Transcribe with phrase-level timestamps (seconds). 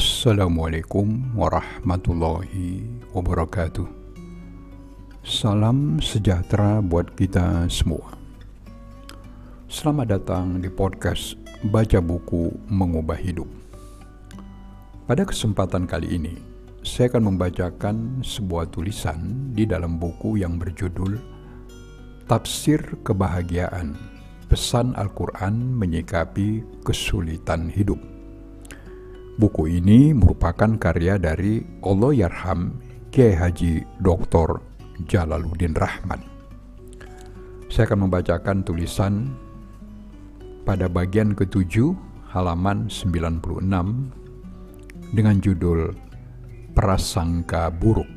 [0.00, 3.84] Assalamualaikum warahmatullahi wabarakatuh.
[5.20, 8.08] Salam sejahtera buat kita semua.
[9.68, 11.36] Selamat datang di podcast
[11.68, 13.44] Baca Buku Mengubah Hidup.
[15.04, 16.32] Pada kesempatan kali ini,
[16.80, 21.20] saya akan membacakan sebuah tulisan di dalam buku yang berjudul
[22.24, 24.00] Tafsir Kebahagiaan,
[24.48, 28.09] Pesan Al-Quran Menyikapi Kesulitan Hidup.
[29.40, 32.76] Buku ini merupakan karya dari Allah Yarham
[33.08, 34.60] Kiai Haji Dr.
[35.08, 36.20] Jalaluddin Rahman.
[37.72, 39.32] Saya akan membacakan tulisan
[40.68, 41.96] pada bagian ketujuh
[42.28, 43.64] halaman 96
[45.16, 45.96] dengan judul
[46.76, 48.12] Prasangka Buruk.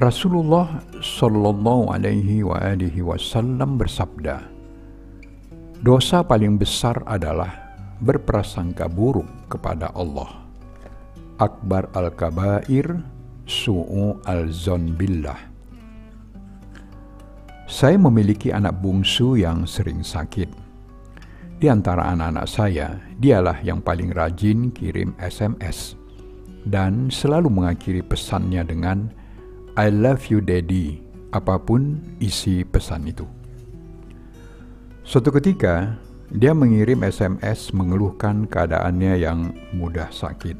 [0.00, 2.40] Rasulullah Shallallahu Alaihi
[3.04, 4.48] Wasallam bersabda,
[5.84, 7.65] dosa paling besar adalah
[8.00, 10.44] berprasangka buruk kepada Allah.
[11.36, 13.00] Akbar al-kabair
[13.44, 15.38] su'u al-zon billah.
[17.66, 20.48] Saya memiliki anak bungsu yang sering sakit.
[21.56, 25.96] Di antara anak-anak saya, dialah yang paling rajin kirim SMS
[26.68, 29.08] dan selalu mengakhiri pesannya dengan
[29.78, 31.00] I love you daddy,
[31.30, 33.24] apa pun isi pesan itu.
[35.06, 35.94] Suatu ketika,
[36.34, 40.58] dia mengirim SMS mengeluhkan keadaannya yang mudah sakit.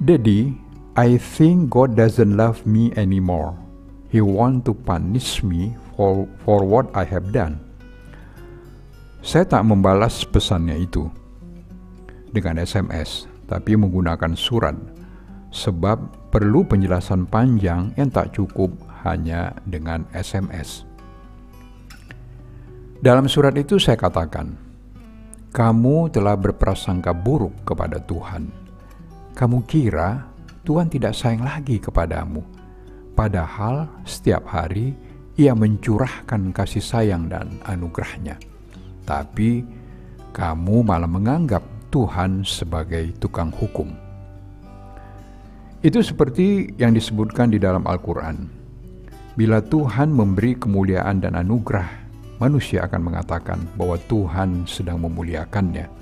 [0.00, 0.52] Daddy,
[0.96, 3.56] I think God doesn't love me anymore.
[4.10, 7.62] He want to punish me for, for what I have done.
[9.20, 11.06] Saya tak membalas pesannya itu
[12.32, 14.76] dengan SMS, tapi menggunakan surat,
[15.52, 18.72] sebab perlu penjelasan panjang yang tak cukup
[19.04, 20.89] hanya dengan SMS.
[23.00, 24.52] Dalam surat itu saya katakan,
[25.56, 28.52] kamu telah berprasangka buruk kepada Tuhan.
[29.32, 30.28] Kamu kira
[30.68, 32.44] Tuhan tidak sayang lagi kepadamu.
[33.16, 34.92] Padahal setiap hari
[35.40, 38.36] ia mencurahkan kasih sayang dan anugerahnya.
[39.08, 39.64] Tapi
[40.36, 43.88] kamu malah menganggap Tuhan sebagai tukang hukum.
[45.80, 48.44] Itu seperti yang disebutkan di dalam Al-Quran.
[49.40, 51.99] Bila Tuhan memberi kemuliaan dan anugerah,
[52.40, 56.00] manusia akan mengatakan bahwa Tuhan sedang memuliakannya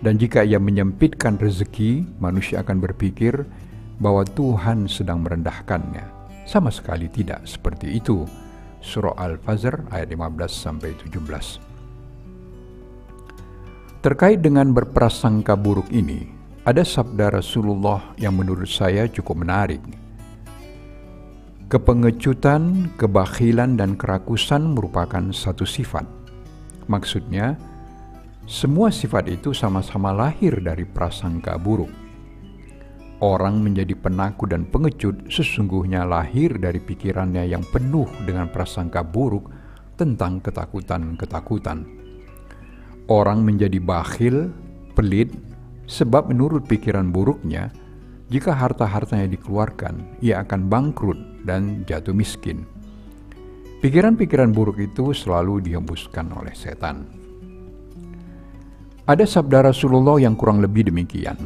[0.00, 3.44] dan jika ia menyempitkan rezeki, manusia akan berpikir
[4.00, 6.08] bahwa Tuhan sedang merendahkannya.
[6.48, 8.24] Sama sekali tidak seperti itu.
[8.80, 11.60] Surah Al-Fajr ayat 15 sampai 17.
[14.00, 16.32] Terkait dengan berprasangka buruk ini,
[16.64, 19.84] ada sabda Rasulullah yang menurut saya cukup menarik.
[21.70, 26.02] Kepengecutan, kebakhilan, dan kerakusan merupakan satu sifat.
[26.90, 27.54] Maksudnya,
[28.42, 31.94] semua sifat itu sama-sama lahir dari prasangka buruk.
[33.22, 39.46] Orang menjadi penakut dan pengecut sesungguhnya lahir dari pikirannya yang penuh dengan prasangka buruk
[39.94, 41.86] tentang ketakutan-ketakutan.
[43.06, 44.50] Orang menjadi bakhil,
[44.98, 45.30] pelit,
[45.86, 47.70] sebab menurut pikiran buruknya,
[48.30, 52.62] jika harta-hartanya dikeluarkan, ia akan bangkrut dan jatuh miskin.
[53.82, 57.10] Pikiran-pikiran buruk itu selalu dihembuskan oleh setan.
[59.02, 61.42] Ada sabda Rasulullah yang kurang lebih demikian.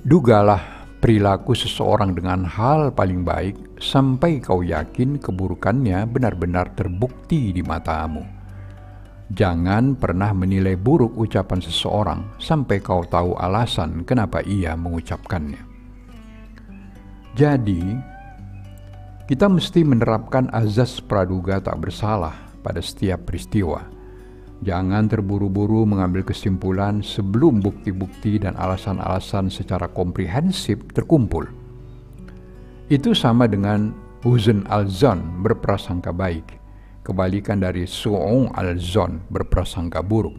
[0.00, 8.35] Dugalah perilaku seseorang dengan hal paling baik sampai kau yakin keburukannya benar-benar terbukti di matamu.
[9.34, 15.62] Jangan pernah menilai buruk ucapan seseorang sampai kau tahu alasan kenapa ia mengucapkannya.
[17.34, 17.82] Jadi,
[19.26, 23.96] kita mesti menerapkan azas praduga tak bersalah pada setiap peristiwa
[24.64, 31.44] Jangan terburu-buru mengambil kesimpulan sebelum bukti-bukti dan alasan-alasan secara komprehensif terkumpul.
[32.88, 33.92] Itu sama dengan
[34.24, 36.56] huzn al-zon berprasangka baik,
[37.06, 40.34] kebalikan dari su'ung al-zon berprasangka buruk.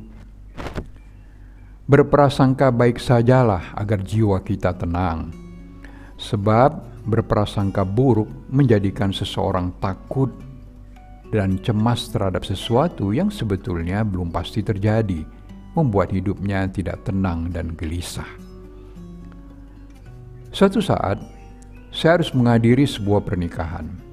[1.88, 5.32] Berprasangka baik sajalah agar jiwa kita tenang,
[6.20, 10.28] sebab berprasangka buruk menjadikan seseorang takut
[11.32, 15.24] dan cemas terhadap sesuatu yang sebetulnya belum pasti terjadi,
[15.80, 18.28] membuat hidupnya tidak tenang dan gelisah.
[20.52, 21.24] Suatu saat,
[21.96, 24.07] saya harus menghadiri sebuah pernikahan.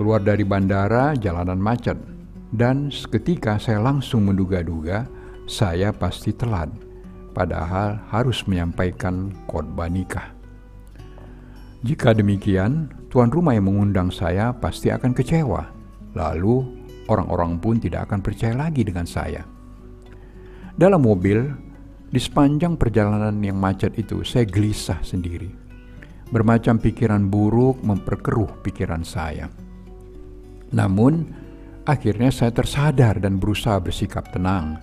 [0.00, 2.00] Keluar dari bandara, jalanan macet,
[2.56, 5.04] dan seketika saya langsung menduga-duga
[5.44, 6.72] saya pasti telat,
[7.36, 10.32] padahal harus menyampaikan khotbah nikah.
[11.84, 15.80] Jika demikian, tuan rumah yang mengundang saya pasti akan kecewa
[16.14, 16.64] Lalu
[17.06, 19.46] orang-orang pun tidak akan percaya lagi dengan saya.
[20.74, 21.44] Dalam mobil,
[22.10, 25.52] di sepanjang perjalanan yang macet itu, saya gelisah sendiri.
[26.32, 29.50] Bermacam pikiran buruk memperkeruh pikiran saya.
[30.70, 31.26] Namun,
[31.86, 34.78] akhirnya saya tersadar dan berusaha bersikap tenang.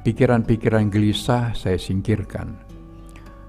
[0.00, 2.56] Pikiran-pikiran gelisah saya singkirkan.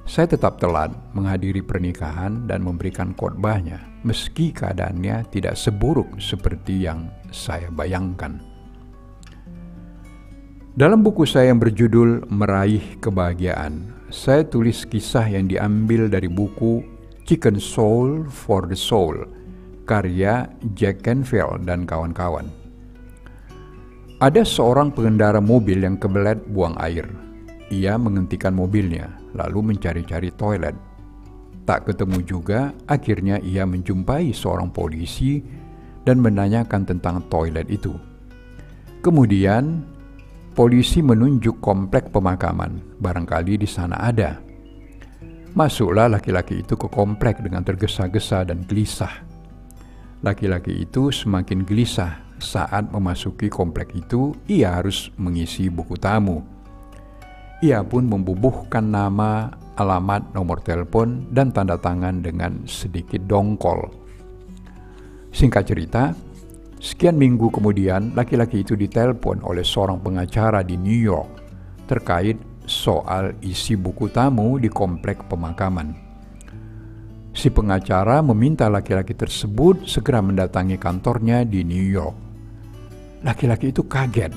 [0.04, 7.72] Saya tetap telat menghadiri pernikahan dan memberikan khotbahnya, meski keadaannya tidak seburuk seperti yang saya
[7.72, 8.44] bayangkan.
[10.76, 16.84] Dalam buku saya yang berjudul Meraih Kebahagiaan, saya tulis kisah yang diambil dari buku
[17.24, 19.24] Chicken Soul for the Soul,
[19.92, 20.48] karya
[20.80, 22.48] Jack Canfield dan kawan-kawan.
[24.24, 27.04] Ada seorang pengendara mobil yang kebelet buang air.
[27.68, 30.80] Ia menghentikan mobilnya, lalu mencari-cari toilet.
[31.68, 35.44] Tak ketemu juga, akhirnya ia menjumpai seorang polisi
[36.08, 37.92] dan menanyakan tentang toilet itu.
[39.04, 39.84] Kemudian
[40.52, 44.44] Polisi menunjuk komplek pemakaman, barangkali di sana ada.
[45.56, 49.31] Masuklah laki-laki itu ke komplek dengan tergesa-gesa dan gelisah.
[50.22, 56.42] Laki-laki itu semakin gelisah saat memasuki komplek itu, ia harus mengisi buku tamu.
[57.62, 63.90] Ia pun membubuhkan nama, alamat, nomor telepon, dan tanda tangan dengan sedikit dongkol.
[65.30, 66.14] Singkat cerita,
[66.82, 71.30] Sekian minggu kemudian, laki-laki itu ditelepon oleh seorang pengacara di New York
[71.86, 76.11] terkait soal isi buku tamu di komplek pemakaman.
[77.42, 82.14] Si pengacara meminta laki-laki tersebut segera mendatangi kantornya di New York.
[83.26, 84.30] Laki-laki itu kaget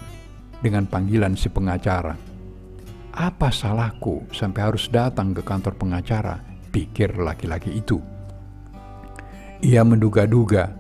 [0.65, 2.17] dengan panggilan si pengacara.
[3.13, 6.41] Apa salahku sampai harus datang ke kantor pengacara?
[6.73, 8.01] Pikir laki-laki itu.
[9.61, 10.73] Ia menduga-duga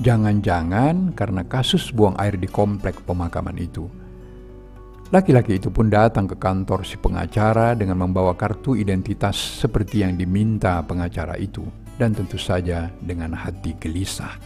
[0.00, 3.92] Jangan-jangan karena kasus buang air di komplek pemakaman itu.
[5.08, 10.84] Laki-laki itu pun datang ke kantor si pengacara dengan membawa kartu identitas seperti yang diminta
[10.84, 11.64] pengacara itu,
[11.96, 14.36] dan tentu saja dengan hati gelisah.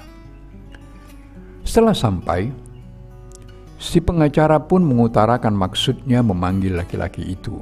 [1.66, 2.46] Setelah sampai,
[3.74, 7.58] si pengacara pun mengutarakan maksudnya memanggil laki-laki itu.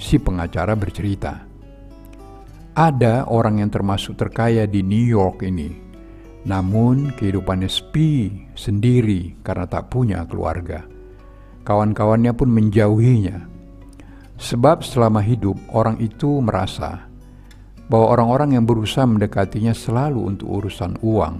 [0.00, 1.44] Si pengacara bercerita,
[2.72, 5.82] "Ada orang yang termasuk terkaya di New York ini
[6.42, 10.82] namun kehidupannya sepi sendiri karena tak punya keluarga.
[11.62, 13.46] Kawan-kawannya pun menjauhinya.
[14.42, 17.06] Sebab selama hidup orang itu merasa
[17.86, 21.36] bahwa orang-orang yang berusaha mendekatinya selalu untuk urusan uang.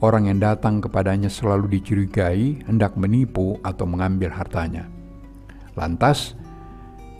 [0.00, 4.88] Orang yang datang kepadanya selalu dicurigai hendak menipu atau mengambil hartanya.
[5.76, 6.36] Lantas,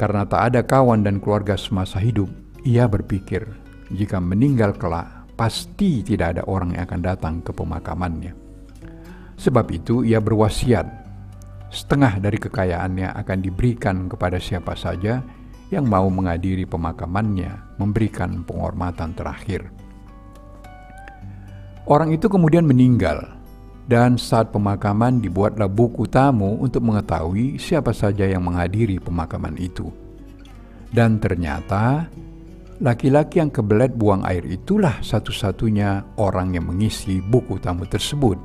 [0.01, 2.29] karena tak ada kawan dan keluarga semasa hidup,
[2.65, 3.45] ia berpikir
[3.93, 8.37] jika meninggal kelak pasti tidak ada orang yang akan datang ke pemakamannya.
[9.41, 11.00] Sebab itu ia berwasiat,
[11.71, 15.23] setengah dari kekayaannya akan diberikan kepada siapa saja
[15.71, 19.71] yang mau menghadiri pemakamannya, memberikan penghormatan terakhir.
[21.87, 23.39] Orang itu kemudian meninggal,
[23.87, 29.89] dan saat pemakaman dibuatlah buku tamu untuk mengetahui siapa saja yang menghadiri pemakaman itu.
[30.91, 32.11] Dan ternyata
[32.81, 38.41] Laki-laki yang kebelet buang air itulah satu-satunya orang yang mengisi buku tamu tersebut.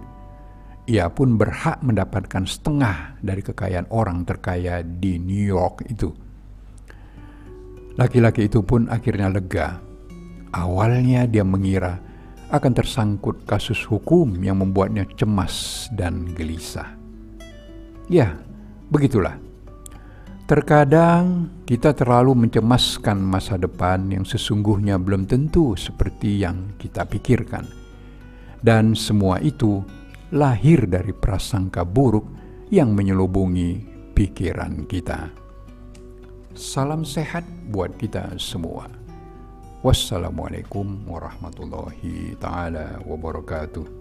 [0.86, 6.14] Ia pun berhak mendapatkan setengah dari kekayaan orang terkaya di New York itu.
[7.98, 9.82] Laki-laki itu pun akhirnya lega.
[10.54, 11.98] Awalnya dia mengira
[12.54, 16.94] akan tersangkut kasus hukum yang membuatnya cemas dan gelisah.
[18.06, 18.38] Ya,
[18.94, 19.42] begitulah
[20.46, 27.66] Terkadang kita terlalu mencemaskan masa depan yang sesungguhnya belum tentu seperti yang kita pikirkan,
[28.62, 29.82] dan semua itu
[30.36, 32.28] lahir dari prasangka buruk
[32.68, 33.80] yang menyelubungi
[34.12, 35.32] pikiran kita.
[36.52, 38.92] Salam sehat buat kita semua.
[39.80, 43.95] Wassalamualaikum warahmatullahi taala wabarakatuh.